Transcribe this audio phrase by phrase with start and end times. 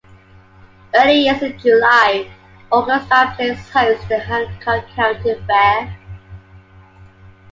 [0.95, 2.27] Every year in July,
[2.71, 5.95] Augusta plays host to the Hancock County Fair.